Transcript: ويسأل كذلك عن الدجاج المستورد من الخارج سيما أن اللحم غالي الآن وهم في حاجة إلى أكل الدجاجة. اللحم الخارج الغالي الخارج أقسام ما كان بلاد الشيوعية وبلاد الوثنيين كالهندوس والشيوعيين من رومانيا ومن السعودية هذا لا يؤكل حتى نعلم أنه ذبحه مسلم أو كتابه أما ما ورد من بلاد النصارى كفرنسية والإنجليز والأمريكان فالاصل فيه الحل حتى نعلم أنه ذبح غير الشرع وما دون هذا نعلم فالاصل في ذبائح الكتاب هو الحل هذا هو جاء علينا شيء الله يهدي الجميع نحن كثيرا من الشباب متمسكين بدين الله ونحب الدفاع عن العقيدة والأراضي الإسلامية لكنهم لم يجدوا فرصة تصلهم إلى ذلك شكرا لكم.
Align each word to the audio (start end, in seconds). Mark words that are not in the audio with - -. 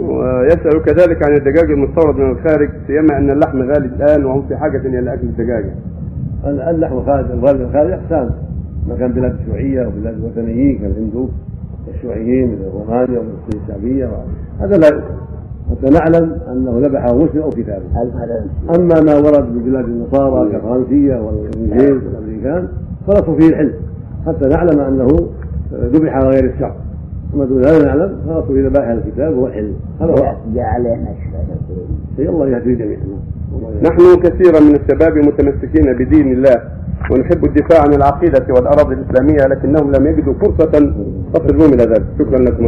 ويسأل 0.00 0.82
كذلك 0.82 1.24
عن 1.26 1.36
الدجاج 1.36 1.70
المستورد 1.70 2.16
من 2.16 2.30
الخارج 2.30 2.68
سيما 2.86 3.18
أن 3.18 3.30
اللحم 3.30 3.62
غالي 3.62 3.86
الآن 3.86 4.24
وهم 4.24 4.48
في 4.48 4.56
حاجة 4.56 4.78
إلى 4.78 5.14
أكل 5.14 5.22
الدجاجة. 5.26 5.70
اللحم 6.44 6.96
الخارج 6.98 7.30
الغالي 7.30 7.64
الخارج 7.64 7.90
أقسام 7.92 8.30
ما 8.88 8.96
كان 8.98 9.12
بلاد 9.12 9.34
الشيوعية 9.40 9.86
وبلاد 9.86 10.14
الوثنيين 10.14 10.78
كالهندوس 10.78 11.30
والشيوعيين 11.86 12.48
من 12.48 12.70
رومانيا 12.74 13.18
ومن 13.18 13.34
السعودية 13.54 14.10
هذا 14.60 14.76
لا 14.76 14.86
يؤكل 14.86 15.20
حتى 15.70 15.90
نعلم 15.90 16.36
أنه 16.52 16.78
ذبحه 16.86 17.14
مسلم 17.16 17.42
أو 17.42 17.48
كتابه 17.50 17.82
أما 18.76 19.00
ما 19.00 19.14
ورد 19.14 19.52
من 19.54 19.62
بلاد 19.62 19.84
النصارى 19.84 20.52
كفرنسية 20.52 21.20
والإنجليز 21.20 22.04
والأمريكان 22.04 22.68
فالاصل 23.06 23.40
فيه 23.40 23.48
الحل 23.48 23.72
حتى 24.26 24.48
نعلم 24.48 24.80
أنه 24.80 25.06
ذبح 25.72 26.18
غير 26.18 26.44
الشرع 26.44 26.74
وما 27.34 27.44
دون 27.44 27.64
هذا 27.64 27.84
نعلم 27.86 28.20
فالاصل 28.26 28.54
في 28.54 28.66
ذبائح 28.66 28.88
الكتاب 28.88 29.34
هو 29.34 29.46
الحل 29.46 29.72
هذا 30.00 30.10
هو 30.10 30.36
جاء 30.54 30.64
علينا 30.64 31.14
شيء 32.16 32.30
الله 32.30 32.48
يهدي 32.48 32.70
الجميع 32.72 32.98
نحن 33.82 34.20
كثيرا 34.22 34.60
من 34.60 34.74
الشباب 34.74 35.18
متمسكين 35.18 35.86
بدين 35.98 36.32
الله 36.32 36.56
ونحب 37.10 37.44
الدفاع 37.44 37.80
عن 37.82 37.94
العقيدة 37.94 38.46
والأراضي 38.54 38.94
الإسلامية 38.94 39.46
لكنهم 39.46 39.92
لم 39.92 40.06
يجدوا 40.06 40.34
فرصة 40.34 40.72
تصلهم 41.34 41.72
إلى 41.74 41.84
ذلك 41.84 42.04
شكرا 42.18 42.38
لكم. 42.38 42.64